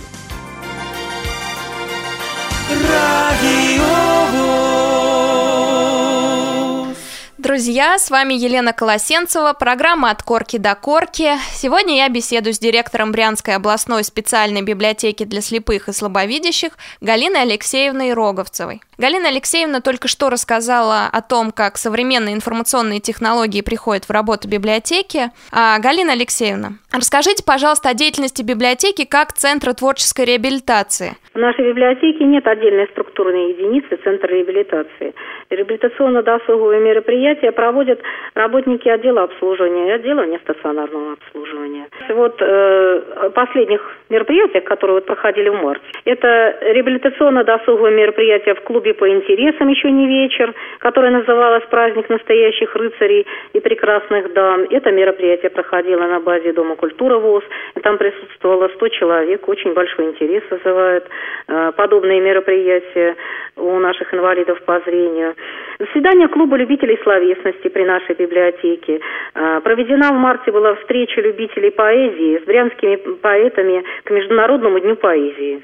Друзья, 7.53 7.99
с 7.99 8.11
вами 8.11 8.33
Елена 8.33 8.73
Колосенцева, 8.73 9.53
программа 9.53 10.09
«От 10.09 10.23
корки 10.23 10.57
до 10.57 10.75
корки». 10.75 11.37
Сегодня 11.53 11.97
я 11.99 12.09
беседую 12.09 12.55
с 12.55 12.59
директором 12.59 13.13
Брянской 13.13 13.57
областной 13.57 14.05
специальной 14.05 14.63
библиотеки 14.63 15.25
для 15.25 15.43
слепых 15.43 15.87
и 15.87 15.93
слабовидящих 15.93 16.71
Галиной 17.03 17.43
Алексеевной 17.43 18.15
Роговцевой. 18.15 18.81
Галина 18.97 19.29
Алексеевна 19.29 19.81
только 19.81 20.07
что 20.07 20.31
рассказала 20.31 21.11
о 21.13 21.21
том, 21.21 21.51
как 21.51 21.77
современные 21.77 22.35
информационные 22.35 23.01
технологии 23.01 23.61
приходят 23.61 24.05
в 24.05 24.11
работу 24.13 24.49
библиотеки. 24.49 25.31
А, 25.51 25.79
Галина 25.81 26.13
Алексеевна, 26.13 26.79
расскажите, 26.93 27.43
пожалуйста, 27.45 27.89
о 27.89 27.95
деятельности 27.95 28.43
библиотеки 28.43 29.05
как 29.05 29.33
Центра 29.33 29.73
творческой 29.73 30.25
реабилитации. 30.27 31.17
В 31.35 31.39
нашей 31.39 31.67
библиотеке 31.67 32.25
нет 32.25 32.47
отдельной 32.47 32.87
структурной 32.93 33.51
единицы 33.53 33.97
Центра 34.05 34.29
реабилитации. 34.29 35.15
Реабилитационно-досуговые 35.51 36.81
мероприятия 36.81 37.42
проводят 37.51 38.01
работники 38.35 38.89
отдела 38.89 39.25
обслуживания 39.25 39.89
и 39.89 39.91
отдела 39.91 40.25
нестационарного 40.27 41.15
обслуживания. 41.15 41.89
Вот 42.11 42.37
э, 42.41 43.31
последних 43.35 43.81
мероприятиях, 44.09 44.65
которые 44.65 44.97
вот 44.97 45.07
проходили 45.07 45.49
в 45.49 45.55
марте, 45.55 45.85
это 46.05 46.57
реабилитационно-досуговые 46.61 47.95
мероприятия 47.95 48.55
в 48.55 48.61
клубе 48.63 48.95
по 48.95 49.09
интересам 49.09 49.69
еще 49.69 49.91
не 49.91 50.07
вечер, 50.07 50.55
которое 50.79 51.11
называлось 51.11 51.65
«Праздник 51.71 52.09
настоящих 52.09 52.75
рыцарей 52.77 53.27
и 53.53 53.61
прекрасных 53.61 54.33
дам». 54.33 54.67
Это 54.71 54.91
мероприятие 54.93 55.51
проходило 55.51 56.07
на 56.07 56.21
базе 56.21 56.53
Дома 56.53 56.77
культуры 56.77 57.17
ВОЗ. 57.19 57.45
И 57.77 57.81
там 57.81 57.99
присутствовало 57.99 58.69
100 58.69 58.89
человек. 58.89 59.49
Очень 59.49 59.75
большой 59.75 60.07
интерес 60.07 60.43
вызывают 60.51 61.09
э, 61.49 61.73
подобные 61.77 62.21
мероприятия 62.21 63.17
у 63.57 63.79
наших 63.79 64.13
инвалидов 64.15 64.61
по 64.65 64.81
зрению. 64.81 65.35
Заседание 65.79 66.29
клуба 66.29 66.57
любителей 66.57 66.97
словесности 67.33 67.69
при 67.69 67.85
нашей 67.85 68.15
библиотеке. 68.15 69.01
Э, 69.35 69.61
проведена 69.61 70.13
в 70.13 70.17
марте 70.17 70.51
была 70.51 70.75
встреча 70.77 71.21
любителей 71.21 71.71
поэзии 71.71 72.39
с 72.39 72.45
брянскими 72.45 72.97
поэтами 72.97 73.85
к 74.05 74.11
Международному 74.11 74.79
дню 74.81 74.97
поэзии. 74.97 75.63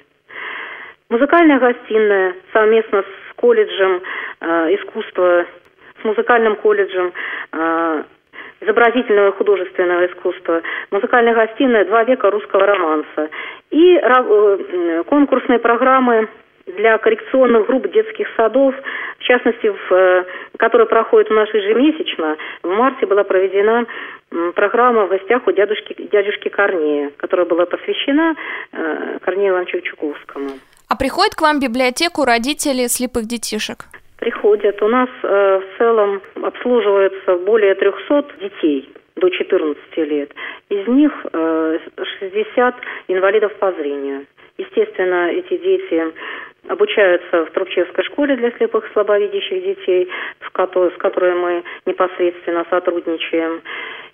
Музыкальная 1.08 1.58
гостиная 1.58 2.34
совместно 2.52 3.02
с 3.02 3.34
колледжем 3.37 4.02
э, 4.40 4.75
искусства, 4.76 5.46
с 6.00 6.04
музыкальным 6.04 6.56
колледжем 6.56 7.12
э, 7.52 8.02
изобразительного 8.60 9.28
и 9.28 9.37
художественного 9.37 10.06
искусства, 10.06 10.62
музыкальная 10.90 11.34
гостиная 11.34 11.84
«Два 11.84 12.04
века 12.04 12.30
русского 12.30 12.66
романса» 12.66 13.30
и 13.70 13.96
э, 13.96 15.02
конкурсные 15.06 15.58
программы 15.58 16.28
для 16.76 16.98
коррекционных 16.98 17.66
групп 17.66 17.90
детских 17.92 18.26
садов, 18.37 18.75
в 19.18 19.22
частности, 19.22 19.68
в, 19.68 19.92
э, 19.92 20.25
которая 20.58 20.87
проходит 20.87 21.30
у 21.30 21.34
нас 21.34 21.48
ежемесячно. 21.52 22.37
В 22.62 22.68
марте 22.68 23.06
была 23.06 23.25
проведена 23.25 23.87
программа 24.54 25.06
в 25.06 25.08
гостях 25.08 25.46
у 25.46 25.52
дядюшки, 25.52 25.94
дядюшки 26.12 26.48
Корнея, 26.48 27.10
которая 27.16 27.46
была 27.46 27.66
посвящена 27.66 28.34
э, 28.72 29.18
Корнею 29.22 29.52
Ивановичу 29.52 29.80
Чуковскому. 29.80 30.50
А 30.88 30.96
приходят 30.96 31.34
к 31.34 31.42
вам 31.42 31.58
в 31.58 31.62
библиотеку 31.62 32.25
родители 32.25 32.87
слепых 32.87 33.26
детишек? 33.26 33.84
Приходят. 34.18 34.82
У 34.82 34.88
нас 34.88 35.08
э, 35.22 35.60
в 35.60 35.78
целом 35.78 36.20
обслуживается 36.42 37.37
более 37.37 37.75
300 37.75 38.25
детей 38.40 38.90
до 39.16 39.28
14 39.28 39.96
лет. 39.98 40.32
Из 40.70 40.87
них 40.88 41.12
э, 41.32 41.78
60 42.20 42.75
инвалидов 43.08 43.52
по 43.58 43.72
зрению. 43.72 44.26
Естественно, 44.56 45.30
эти 45.30 45.56
дети 45.56 46.12
обучаются 46.66 47.44
в 47.44 47.50
Трубчевской 47.50 48.04
школе 48.04 48.36
для 48.36 48.50
слепых 48.52 48.88
и 48.88 48.92
слабовидящих 48.92 49.62
детей, 49.62 50.08
с 50.40 50.50
которой, 50.98 51.34
мы 51.34 51.62
непосредственно 51.86 52.64
сотрудничаем. 52.70 53.62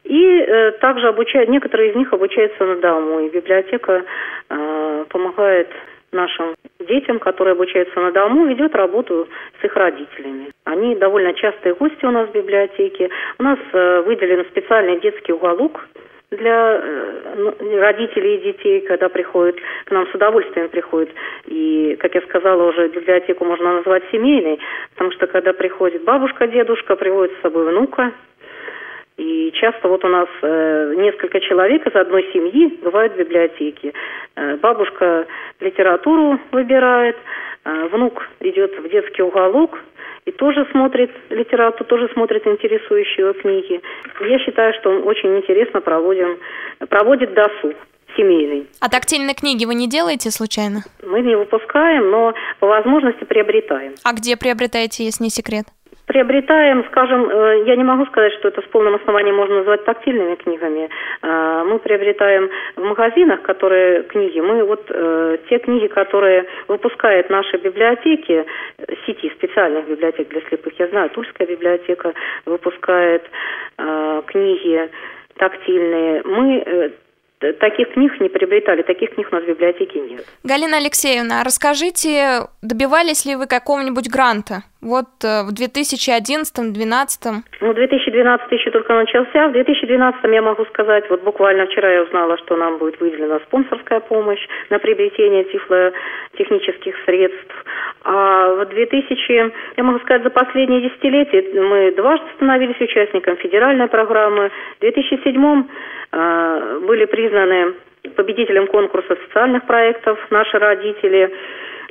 И 0.04 0.22
э, 0.22 0.72
также 0.72 1.08
обучают, 1.08 1.48
некоторые 1.48 1.90
из 1.90 1.96
них 1.96 2.12
обучаются 2.12 2.64
на 2.64 2.76
дому, 2.76 3.20
и 3.20 3.30
библиотека 3.30 4.04
э, 4.50 5.04
помогает 5.08 5.68
нашим 6.12 6.54
детям, 6.78 7.18
которые 7.18 7.52
обучаются 7.52 7.98
на 8.00 8.12
дому, 8.12 8.46
ведет 8.46 8.74
работу 8.74 9.28
с 9.60 9.64
их 9.64 9.74
родителями. 9.74 10.52
Они 10.64 10.94
довольно 10.94 11.34
частые 11.34 11.74
гости 11.74 12.04
у 12.04 12.10
нас 12.10 12.28
в 12.28 12.32
библиотеке. 12.32 13.10
У 13.38 13.42
нас 13.42 13.58
э, 13.72 14.02
выделен 14.02 14.44
специальный 14.46 15.00
детский 15.00 15.32
уголок 15.32 15.86
для 16.34 16.80
э, 16.82 17.34
ну, 17.36 17.80
родителей 17.80 18.36
и 18.36 18.52
детей, 18.52 18.80
когда 18.82 19.08
приходят, 19.08 19.56
к 19.84 19.90
нам 19.90 20.06
с 20.06 20.14
удовольствием 20.14 20.68
приходят. 20.68 21.10
И, 21.46 21.96
как 22.00 22.14
я 22.14 22.20
сказала, 22.22 22.68
уже 22.68 22.88
библиотеку 22.88 23.44
можно 23.44 23.74
назвать 23.74 24.02
семейной, 24.10 24.58
потому 24.94 25.12
что 25.12 25.26
когда 25.26 25.52
приходит 25.52 26.04
бабушка, 26.04 26.46
дедушка, 26.46 26.96
приводит 26.96 27.36
с 27.38 27.42
собой 27.42 27.70
внука, 27.70 28.12
и 29.16 29.52
часто 29.54 29.88
вот 29.88 30.04
у 30.04 30.08
нас 30.08 30.28
э, 30.42 30.94
несколько 30.96 31.40
человек 31.40 31.86
из 31.86 31.94
одной 31.94 32.28
семьи 32.32 32.78
бывают 32.82 33.14
в 33.14 33.18
библиотеке. 33.18 33.92
Э, 34.34 34.56
бабушка 34.56 35.26
литературу 35.60 36.40
выбирает, 36.50 37.16
э, 37.64 37.88
внук 37.92 38.28
идет 38.40 38.76
в 38.76 38.88
детский 38.88 39.22
уголок, 39.22 39.78
и 40.26 40.30
тоже 40.32 40.66
смотрит 40.72 41.10
литературу, 41.30 41.84
тоже 41.84 42.08
смотрит 42.12 42.46
интересующие 42.46 43.26
его 43.26 43.32
книги. 43.34 43.80
Я 44.20 44.38
считаю, 44.38 44.72
что 44.80 44.90
он 44.90 45.06
очень 45.06 45.36
интересно 45.36 45.80
проводим, 45.80 46.38
проводит 46.88 47.34
досуг 47.34 47.74
семейный. 48.16 48.66
А 48.80 48.88
тактильные 48.88 49.34
книги 49.34 49.64
вы 49.64 49.74
не 49.74 49.88
делаете 49.88 50.30
случайно? 50.30 50.84
Мы 51.02 51.20
не 51.20 51.36
выпускаем, 51.36 52.10
но 52.10 52.32
по 52.60 52.66
возможности 52.66 53.24
приобретаем. 53.24 53.94
А 54.04 54.12
где 54.12 54.36
приобретаете, 54.36 55.04
если 55.04 55.24
не 55.24 55.30
секрет? 55.30 55.66
Приобретаем, 56.06 56.84
скажем, 56.90 57.30
э, 57.30 57.64
я 57.66 57.76
не 57.76 57.84
могу 57.84 58.04
сказать, 58.06 58.34
что 58.34 58.48
это 58.48 58.60
с 58.60 58.66
полным 58.66 58.94
основанием 58.94 59.36
можно 59.36 59.56
назвать 59.56 59.84
тактильными 59.86 60.34
книгами. 60.34 60.90
Э, 61.22 61.64
мы 61.66 61.78
приобретаем 61.78 62.50
в 62.76 62.82
магазинах, 62.82 63.40
которые 63.40 64.02
книги. 64.02 64.38
Мы 64.38 64.64
вот 64.64 64.84
э, 64.90 65.38
те 65.48 65.58
книги, 65.60 65.86
которые 65.86 66.44
выпускают 66.68 67.30
наши 67.30 67.56
библиотеки, 67.56 68.44
сети 69.06 69.30
специальных 69.30 69.88
библиотек 69.88 70.28
для 70.28 70.42
слепых. 70.42 70.78
Я 70.78 70.88
знаю, 70.88 71.08
Тульская 71.08 71.46
библиотека 71.46 72.12
выпускает 72.44 73.24
книги 74.26 74.90
тактильные. 75.36 76.22
Мы 76.24 76.92
таких 77.52 77.92
книг 77.92 78.20
не 78.20 78.28
приобретали, 78.28 78.82
таких 78.82 79.14
книг 79.14 79.28
у 79.30 79.34
нас 79.34 79.44
в 79.44 79.48
библиотеке 79.48 80.00
нет. 80.00 80.24
Галина 80.42 80.78
Алексеевна, 80.78 81.44
расскажите, 81.44 82.48
добивались 82.62 83.26
ли 83.26 83.36
вы 83.36 83.46
какого-нибудь 83.46 84.08
гранта? 84.10 84.62
Вот 84.84 85.08
э, 85.24 85.44
в 85.44 85.52
2011-2012? 85.56 87.42
Ну, 87.60 87.72
2012 87.72 88.52
еще 88.52 88.70
только 88.70 88.94
начался. 88.94 89.48
В 89.48 89.52
2012 89.52 90.24
я 90.24 90.42
могу 90.42 90.64
сказать, 90.66 91.08
вот 91.08 91.22
буквально 91.22 91.66
вчера 91.66 91.90
я 91.90 92.02
узнала, 92.02 92.36
что 92.38 92.56
нам 92.56 92.76
будет 92.78 93.00
выделена 93.00 93.40
спонсорская 93.46 94.00
помощь 94.00 94.46
на 94.68 94.78
приобретение 94.78 95.44
тифлотехнических 95.44 96.94
средств. 97.06 97.54
А 98.04 98.52
в 98.52 98.66
2000, 98.66 99.52
я 99.78 99.82
могу 99.82 99.98
сказать, 100.00 100.22
за 100.22 100.30
последние 100.30 100.82
десятилетия 100.82 101.42
мы 101.62 101.92
дважды 101.92 102.26
становились 102.36 102.78
участником 102.78 103.36
федеральной 103.38 103.88
программы. 103.88 104.50
В 104.76 104.80
2007 104.80 105.64
э, 106.12 106.80
были 106.86 107.06
признаны 107.06 107.33
победителем 108.16 108.66
конкурса 108.66 109.16
социальных 109.26 109.66
проектов 109.66 110.18
наши 110.30 110.58
родители 110.58 111.32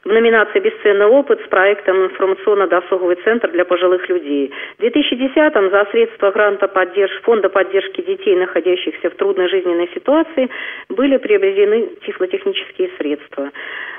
в 0.03 0.10
номинации 0.10 0.60
«Бесценный 0.60 1.06
опыт» 1.06 1.39
с 1.45 1.47
проектом 1.47 2.06
«Информационно-досуговый 2.06 3.15
центр 3.23 3.49
для 3.51 3.63
пожилых 3.63 4.10
людей». 4.10 4.51
В 4.77 4.84
2010-м 4.84 5.69
за 5.69 5.86
средства 5.91 6.32
гранта 6.32 6.67
поддерж... 6.67 7.12
Фонда 7.23 7.47
поддержки 7.47 8.01
детей, 8.01 8.36
находящихся 8.36 9.10
в 9.10 9.15
трудной 9.15 9.47
жизненной 9.47 9.89
ситуации, 9.93 10.49
были 10.89 11.15
приобретены 11.17 11.89
тифлотехнические 12.06 12.89
средства. 12.97 13.49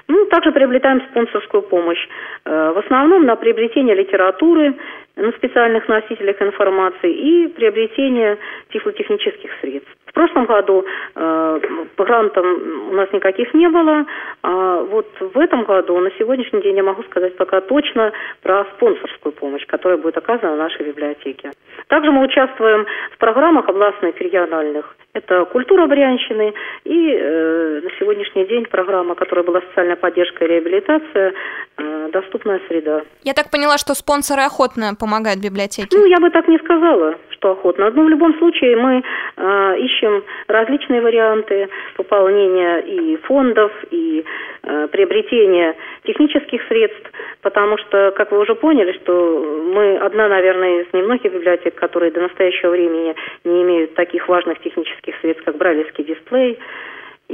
Ну, 0.08 0.26
также 0.26 0.52
приобретаем 0.52 1.00
спонсорскую 1.10 1.62
помощь. 1.62 2.06
Э, 2.44 2.72
в 2.74 2.78
основном 2.78 3.24
на 3.24 3.36
приобретение 3.36 3.94
литературы, 3.94 4.74
на 5.16 5.32
специальных 5.32 5.88
носителях 5.88 6.40
информации 6.42 7.12
и 7.12 7.48
приобретение 7.48 8.38
тифлотехнических 8.70 9.50
средств. 9.60 9.90
В 10.06 10.12
прошлом 10.12 10.46
году 10.46 10.84
э, 11.14 11.60
грантов 11.96 12.44
у 12.44 12.94
нас 12.94 13.12
никаких 13.12 13.52
не 13.52 13.68
было, 13.68 14.06
а 14.42 14.80
вот 14.80 15.08
в 15.18 15.38
этом 15.38 15.64
году, 15.64 15.98
на 15.98 16.10
сегодняшний 16.12 16.62
день 16.62 16.76
я 16.76 16.82
могу 16.82 17.02
сказать 17.04 17.36
пока 17.36 17.60
точно 17.60 18.12
про 18.42 18.64
спонсорскую 18.76 19.32
помощь, 19.32 19.66
которая 19.66 19.98
будет 19.98 20.16
оказана 20.16 20.56
нашей 20.56 20.86
библиотеке. 20.86 21.50
Также 21.88 22.12
мы 22.12 22.24
участвуем 22.24 22.86
в 23.12 23.18
программах 23.18 23.68
областных 23.68 24.20
и 24.20 24.24
региональных. 24.24 24.96
Это 25.14 25.44
культура 25.44 25.86
Брянщины 25.86 26.52
и 26.82 27.10
э, 27.12 27.80
на 27.84 27.90
сегодняшний 28.00 28.46
день 28.46 28.64
программа, 28.66 29.14
которая 29.14 29.44
была 29.44 29.60
социальная 29.60 29.94
поддержка 29.94 30.44
и 30.44 30.48
реабилитация, 30.48 31.32
э, 31.76 32.08
доступная 32.12 32.60
среда. 32.66 33.02
Я 33.22 33.32
так 33.32 33.48
поняла, 33.48 33.78
что 33.78 33.94
спонсоры 33.94 34.42
охотно 34.42 34.96
помогают 34.98 35.38
библиотеке. 35.38 35.96
Ну, 35.96 36.04
я 36.06 36.18
бы 36.18 36.30
так 36.30 36.48
не 36.48 36.58
сказала, 36.58 37.14
что 37.44 37.52
охотно. 37.52 37.90
Но 37.90 38.02
в 38.04 38.08
любом 38.08 38.36
случае 38.38 38.76
мы 38.76 39.02
э, 39.36 39.78
ищем 39.78 40.24
различные 40.48 41.02
варианты 41.02 41.68
пополнения 41.96 42.78
и 42.78 43.16
фондов, 43.16 43.70
и 43.90 44.24
э, 44.62 44.88
приобретения 44.90 45.76
технических 46.04 46.62
средств, 46.68 47.10
потому 47.42 47.76
что, 47.78 48.12
как 48.16 48.32
вы 48.32 48.40
уже 48.40 48.54
поняли, 48.54 48.92
что 48.92 49.62
мы 49.74 49.98
одна, 49.98 50.28
наверное, 50.28 50.82
из 50.82 50.86
немногих 50.94 51.32
библиотек, 51.32 51.74
которые 51.74 52.12
до 52.12 52.22
настоящего 52.22 52.70
времени 52.70 53.14
не 53.44 53.62
имеют 53.62 53.94
таких 53.94 54.28
важных 54.28 54.58
технических 54.60 55.14
средств, 55.20 55.44
как 55.44 55.56
брайлевский 55.58 56.04
дисплей 56.04 56.58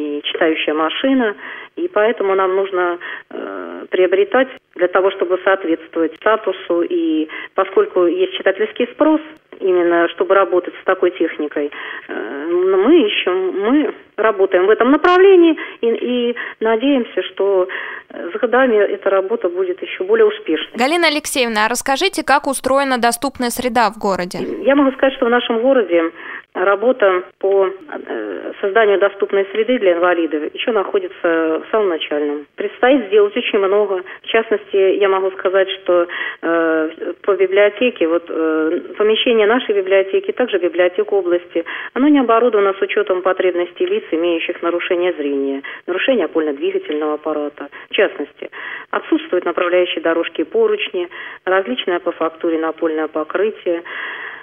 и 0.01 0.23
читающая 0.23 0.75
машина, 0.75 1.37
и 1.77 1.89
поэтому 1.89 2.35
нам 2.35 2.57
нужно 2.57 2.99
э, 3.31 3.87
приобретать 3.91 4.49
для 4.75 4.89
того, 4.89 5.11
чтобы 5.11 5.39
соответствовать 5.45 6.15
статусу, 6.17 6.83
и 6.83 7.29
поскольку 7.55 8.07
есть 8.07 8.35
читательский 8.37 8.87
спрос, 8.93 9.21
именно 9.61 10.09
чтобы 10.09 10.35
работать 10.35 10.75
с 10.81 10.85
такой 10.85 11.11
техникой, 11.13 11.71
э, 12.09 12.47
мы 12.47 13.07
ищем, 13.07 13.61
мы 13.61 13.95
работаем 14.17 14.67
в 14.67 14.71
этом 14.71 14.91
направлении 14.91 15.57
и, 15.81 15.87
и 15.87 16.37
надеемся, 16.61 17.23
что 17.23 17.69
с 18.11 18.39
годами 18.39 18.77
эта 18.77 19.09
работа 19.11 19.49
будет 19.49 19.81
еще 19.83 20.05
более 20.05 20.27
успешной. 20.27 20.73
Галина 20.75 21.09
Алексеевна, 21.09 21.67
а 21.67 21.69
расскажите, 21.69 22.25
как 22.25 22.47
устроена 22.47 22.99
доступная 22.99 23.51
среда 23.51 23.91
в 23.91 23.99
городе? 23.99 24.39
Я 24.65 24.75
могу 24.75 24.91
сказать, 24.97 25.15
что 25.15 25.27
в 25.27 25.31
нашем 25.31 25.61
городе 25.61 26.11
работа 26.55 27.23
по 27.39 27.67
э, 27.69 28.53
созданию 28.61 28.99
доступной 28.99 29.47
среды 29.53 29.79
для 29.79 29.93
инвалидов 29.93 30.53
еще 30.53 30.73
находится 30.73 31.15
в 31.23 31.65
самом 31.71 31.91
начальном. 31.91 32.47
Предстоит 32.57 33.07
сделать 33.07 33.37
очень 33.37 33.59
много. 33.59 34.03
В 34.23 34.27
частности, 34.27 34.77
я 34.99 35.09
могу 35.09 35.31
сказать, 35.33 35.69
что 35.71 36.07
э, 36.43 36.91
по 37.23 37.37
библиотеке, 37.37 38.09
вот 38.09 38.25
э, 38.29 38.81
помещение 38.97 39.47
нашей 39.47 39.75
библиотеки, 39.75 40.33
также 40.33 40.59
библиотека 40.59 41.15
области, 41.15 41.65
оно 41.95 42.09
не 42.09 42.19
оборудовано 42.19 42.75
с 42.75 42.83
учетом 42.83 43.23
потребностей 43.23 43.87
лиц, 43.87 44.05
имеющих 44.11 44.61
нарушение 44.63 45.13
зрения, 45.13 45.63
нарушение 45.87 46.27
опорно-двигательного 46.27 47.15
аппарата. 47.15 47.69
В 47.91 47.95
частности, 47.95 48.51
отсутствуют 48.91 49.45
направляющие 49.45 50.03
дорожки 50.03 50.41
и 50.41 50.45
поручни, 50.45 51.09
различная 51.45 52.01
по 52.01 52.11
фактуре 52.13 52.59
напольное 52.59 53.09
покрытие, 53.09 53.83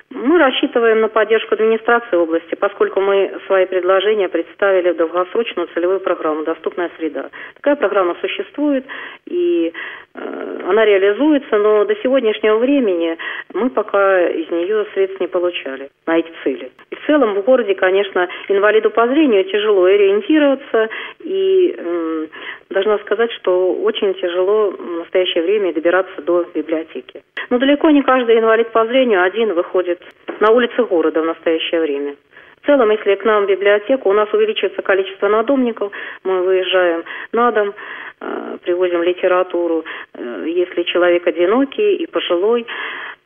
Мы 0.10 0.38
рассчитываем 0.38 1.02
на 1.02 1.10
поддержку 1.10 1.56
администрации 1.56 2.16
области, 2.16 2.56
поскольку 2.56 3.02
мы 3.02 3.40
свои 3.46 3.66
предложения 3.66 4.30
представили 4.30 4.92
в 4.92 4.96
долгосрочную 4.96 5.68
целевую 5.74 6.00
программу 6.00 6.44
«Доступная 6.46 6.90
среда». 6.98 7.30
Такая 7.56 7.76
программа 7.76 8.16
существует, 8.22 8.86
и 9.26 9.74
э, 10.14 10.60
она 10.66 10.86
реализуется, 10.86 11.58
но 11.58 11.84
до 11.84 11.94
сегодняшнего 11.96 12.58
времени 12.58 13.18
мы 13.54 13.70
пока 13.70 14.30
из 14.30 14.50
нее 14.50 14.86
средств 14.94 15.20
не 15.20 15.28
получали 15.28 15.90
на 16.06 16.20
эти 16.20 16.32
цели. 16.42 16.72
И 16.90 16.96
в 16.96 17.06
целом 17.06 17.34
в 17.34 17.44
городе, 17.44 17.76
конечно, 17.76 18.30
инвалиду 18.48 18.90
по 18.92 19.06
зрению 19.08 19.44
тяжело 19.44 19.84
ориентироваться, 19.84 20.88
и 21.20 21.76
э, 21.78 22.28
должна 22.70 22.98
сказать, 23.00 23.32
что 23.34 23.74
очень 23.74 24.14
тяжело 24.16 24.72
в 24.72 25.00
настоящее 25.00 25.44
время 25.44 25.74
добираться 25.74 26.22
до 26.22 26.46
библиотеки. 26.54 27.24
Но 27.50 27.60
далеко 27.60 27.90
не 27.92 28.02
каждый 28.02 28.40
инвалид 28.40 28.72
по 28.72 28.86
зрению 28.86 29.24
один 29.24 29.54
выходит 29.54 29.97
на 30.40 30.52
улицы 30.52 30.84
города 30.84 31.22
в 31.22 31.26
настоящее 31.26 31.82
время. 31.82 32.16
В 32.62 32.66
целом, 32.66 32.90
если 32.92 33.16
к 33.16 33.24
нам 33.24 33.46
в 33.46 33.50
библиотеку, 33.50 34.10
у 34.10 34.14
нас 34.14 34.32
увеличивается 34.34 34.82
количество 34.82 35.28
надомников, 35.28 35.92
мы 36.24 36.44
выезжаем 36.44 37.04
на 37.32 37.52
дом, 37.52 37.74
э, 38.20 38.58
привозим 38.64 39.04
литературу, 39.04 39.86
э, 40.14 40.46
если 40.48 40.84
человек 40.84 41.26
одинокий 41.28 41.96
и 41.96 42.08
пожилой. 42.08 42.66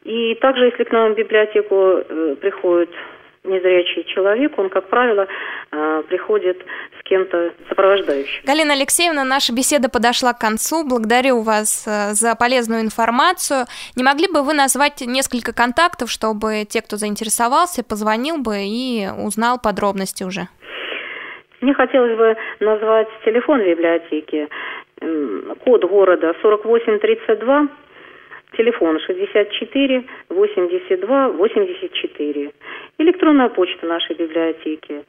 И 0.04 0.36
также, 0.36 0.66
если 0.66 0.84
к 0.84 0.92
нам 0.92 1.14
в 1.14 1.18
библиотеку 1.18 1.76
э, 1.76 2.36
приходит 2.40 2.90
незрячий 3.44 4.04
человек, 4.06 4.58
он, 4.58 4.70
как 4.70 4.88
правило, 4.90 5.28
э, 5.72 6.04
приходит 6.08 6.64
с 7.00 7.04
кем-то 7.04 7.54
сопровождающим. 7.70 8.44
Галина 8.46 8.74
Алексеевна, 8.74 9.24
наша 9.24 9.54
беседа 9.54 9.90
подошла 9.90 10.34
к 10.34 10.40
концу. 10.40 10.88
Благодарю 10.88 11.42
вас 11.42 11.86
э, 11.88 12.14
за 12.14 12.36
полезную 12.36 12.82
информацию. 12.82 13.66
Не 13.96 14.04
могли 14.04 14.28
бы 14.28 14.44
вы 14.44 14.54
назвать 14.54 15.02
несколько 15.02 15.54
контактов, 15.54 16.10
чтобы 16.10 16.66
те, 16.70 16.82
кто 16.82 16.98
заинтересовался, 16.98 17.84
позвонил 17.84 18.38
бы 18.38 18.58
и 18.64 19.08
узнал 19.26 19.60
подробности 19.62 20.24
уже? 20.24 20.48
Мне 21.62 21.74
хотелось 21.74 22.18
бы 22.18 22.36
назвать 22.60 23.08
телефон 23.24 23.60
библиотеки. 23.64 24.48
Код 25.64 25.84
города 25.86 26.34
4832 26.42 27.68
телефон 28.58 29.00
64 29.00 30.04
82 30.30 31.30
84. 31.30 32.52
Электронная 32.98 33.50
почта 33.50 33.86
нашей 33.86 34.16
библиотеки 34.16 35.04